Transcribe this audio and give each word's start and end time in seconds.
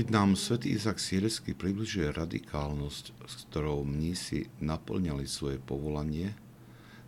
Keď 0.00 0.16
nám 0.16 0.32
svätý 0.32 0.72
Izak 0.72 0.96
Sírsky 0.96 1.52
približuje 1.52 2.08
radikálnosť, 2.08 3.20
s 3.20 3.34
ktorou 3.44 3.84
mnísi 3.84 4.48
naplňali 4.56 5.28
svoje 5.28 5.60
povolanie, 5.60 6.32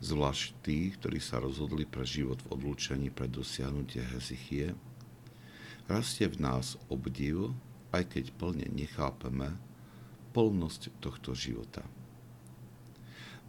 zvlášť 0.00 0.56
tí, 0.64 0.88
ktorí 0.96 1.20
sa 1.20 1.36
rozhodli 1.36 1.84
pre 1.84 2.08
život 2.08 2.40
v 2.40 2.56
odlúčení 2.56 3.12
pre 3.12 3.28
dosiahnutie 3.28 4.00
hezichie, 4.00 4.72
rastie 5.84 6.32
v 6.32 6.40
nás 6.40 6.80
obdiv, 6.88 7.52
aj 7.92 8.08
keď 8.08 8.32
plne 8.40 8.64
nechápeme, 8.72 9.60
plnosť 10.32 10.88
tohto 11.04 11.36
života. 11.36 11.84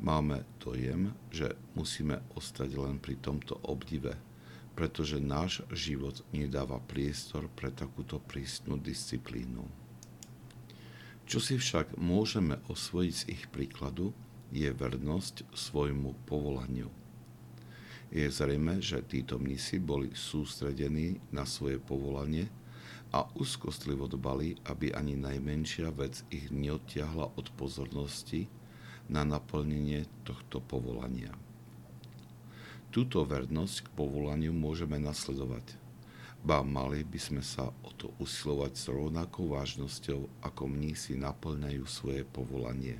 Máme 0.00 0.48
dojem, 0.64 1.12
že 1.28 1.60
musíme 1.76 2.24
ostať 2.40 2.72
len 2.72 2.96
pri 2.96 3.20
tomto 3.20 3.60
obdive, 3.68 4.16
pretože 4.76 5.16
náš 5.16 5.64
život 5.72 6.20
nedáva 6.36 6.76
priestor 6.84 7.48
pre 7.56 7.72
takúto 7.72 8.20
prísnu 8.20 8.76
disciplínu. 8.76 9.64
Čo 11.26 11.42
si 11.42 11.58
však 11.58 11.98
môžeme 11.98 12.60
osvojiť 12.70 13.14
z 13.16 13.22
ich 13.32 13.44
príkladu, 13.50 14.14
je 14.54 14.70
vernosť 14.70 15.48
svojmu 15.50 16.14
povolaniu. 16.28 16.86
Je 18.14 18.30
zrejme, 18.30 18.78
že 18.78 19.02
títo 19.02 19.40
mnisi 19.40 19.82
boli 19.82 20.14
sústredení 20.14 21.18
na 21.34 21.42
svoje 21.42 21.82
povolanie 21.82 22.46
a 23.10 23.26
úzkostlivo 23.34 24.06
dbali, 24.06 24.62
aby 24.70 24.94
ani 24.94 25.18
najmenšia 25.18 25.90
vec 25.90 26.22
ich 26.30 26.52
neodtiahla 26.54 27.34
od 27.34 27.50
pozornosti 27.58 28.46
na 29.10 29.26
naplnenie 29.26 30.06
tohto 30.22 30.62
povolania. 30.62 31.34
Túto 32.96 33.28
vernosť 33.28 33.84
k 33.84 33.88
povolaniu 33.92 34.56
môžeme 34.56 34.96
nasledovať. 34.96 35.76
Ba 36.40 36.64
mali 36.64 37.04
by 37.04 37.20
sme 37.20 37.42
sa 37.44 37.68
o 37.84 37.92
to 37.92 38.08
usilovať 38.16 38.72
s 38.72 38.88
rovnakou 38.88 39.52
vážnosťou, 39.52 40.40
ako 40.40 40.64
mnísi 40.64 41.12
naplňajú 41.20 41.84
svoje 41.84 42.24
povolanie. 42.24 42.96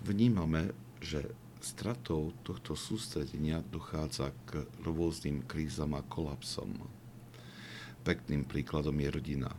Vnímame, 0.00 0.72
že 0.96 1.28
stratou 1.60 2.32
tohto 2.40 2.72
sústredenia 2.72 3.60
dochádza 3.68 4.32
k 4.48 4.64
rôznym 4.80 5.44
krízam 5.44 5.92
a 5.92 6.00
kolapsom. 6.00 6.72
Pekným 8.00 8.48
príkladom 8.48 8.96
je 8.96 9.12
rodina. 9.12 9.52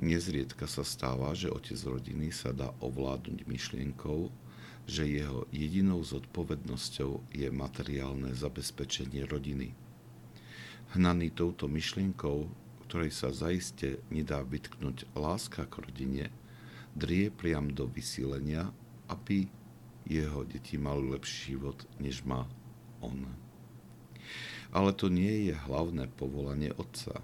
Nezriedka 0.00 0.64
sa 0.64 0.80
stáva, 0.80 1.36
že 1.36 1.52
otec 1.52 1.76
rodiny 1.76 2.32
sa 2.32 2.56
dá 2.56 2.72
ovládnuť 2.80 3.44
myšlienkou, 3.44 4.32
že 4.88 5.04
jeho 5.04 5.44
jedinou 5.52 6.00
zodpovednosťou 6.00 7.28
je 7.36 7.48
materiálne 7.52 8.32
zabezpečenie 8.32 9.28
rodiny. 9.28 9.76
Hnaný 10.96 11.28
touto 11.36 11.68
myšlienkou, 11.68 12.48
ktorej 12.88 13.12
sa 13.12 13.28
zaiste 13.28 14.00
nedá 14.08 14.40
vytknúť 14.40 15.12
láska 15.12 15.68
k 15.68 15.84
rodine, 15.84 16.24
drie 16.96 17.28
priam 17.28 17.68
do 17.68 17.84
vysílenia, 17.84 18.72
aby 19.12 19.52
jeho 20.08 20.48
deti 20.48 20.80
mali 20.80 21.12
lepší 21.12 21.52
život, 21.52 21.84
než 22.00 22.24
má 22.24 22.48
on. 23.04 23.28
Ale 24.72 24.96
to 24.96 25.12
nie 25.12 25.52
je 25.52 25.54
hlavné 25.68 26.08
povolanie 26.16 26.72
otca. 26.80 27.20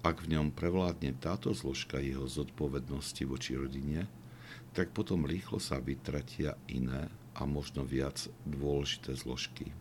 Ak 0.00 0.24
v 0.24 0.32
ňom 0.32 0.56
prevládne 0.56 1.20
táto 1.20 1.52
zložka 1.52 2.00
jeho 2.00 2.24
zodpovednosti 2.24 3.28
voči 3.28 3.60
rodine, 3.60 4.08
tak 4.76 4.92
potom 4.92 5.24
rýchlo 5.24 5.56
sa 5.56 5.80
vytratia 5.80 6.52
iné 6.68 7.08
a 7.32 7.48
možno 7.48 7.80
viac 7.80 8.28
dôležité 8.44 9.16
zložky. 9.16 9.72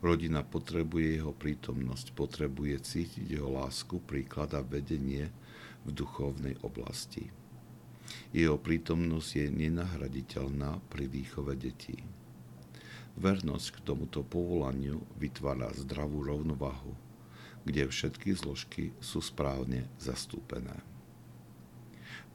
Rodina 0.00 0.40
potrebuje 0.40 1.20
jeho 1.20 1.36
prítomnosť, 1.36 2.16
potrebuje 2.16 2.80
cítiť 2.80 3.28
jeho 3.28 3.52
lásku, 3.52 4.00
príklad 4.00 4.56
a 4.56 4.64
vedenie 4.64 5.28
v 5.84 5.90
duchovnej 5.92 6.56
oblasti. 6.64 7.28
Jeho 8.32 8.56
prítomnosť 8.56 9.30
je 9.36 9.46
nenahraditeľná 9.52 10.80
pri 10.88 11.04
výchove 11.04 11.52
detí. 11.52 12.00
Vernosť 13.20 13.68
k 13.74 13.78
tomuto 13.84 14.24
povolaniu 14.24 15.02
vytvára 15.20 15.74
zdravú 15.76 16.24
rovnovahu, 16.24 16.94
kde 17.68 17.90
všetky 17.90 18.32
zložky 18.32 18.96
sú 19.02 19.20
správne 19.20 19.90
zastúpené. 20.00 20.97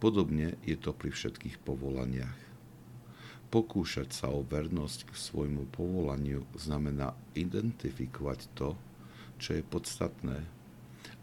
Podobne 0.04 0.60
je 0.68 0.76
to 0.76 0.92
pri 0.92 1.16
všetkých 1.16 1.64
povolaniach. 1.64 2.36
Pokúšať 3.48 4.12
sa 4.12 4.28
o 4.36 4.44
vernosť 4.44 5.08
k 5.08 5.14
svojmu 5.16 5.72
povolaniu 5.72 6.44
znamená 6.60 7.16
identifikovať 7.40 8.52
to, 8.52 8.76
čo 9.40 9.56
je 9.56 9.64
podstatné 9.64 10.44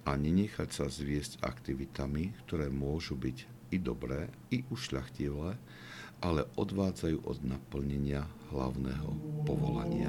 a 0.09 0.11
nenechať 0.17 0.73
sa 0.73 0.89
zviesť 0.89 1.45
aktivitami, 1.45 2.33
ktoré 2.49 2.73
môžu 2.73 3.21
byť 3.21 3.69
i 3.69 3.77
dobré, 3.77 4.33
i 4.49 4.65
ušľachtilé, 4.73 5.61
ale 6.25 6.49
odvádzajú 6.57 7.21
od 7.29 7.39
naplnenia 7.45 8.25
hlavného 8.49 9.13
povolania. 9.45 10.09